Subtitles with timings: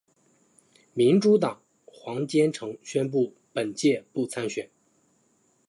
[0.95, 4.67] 民主党黄坚成宣布本届不参选。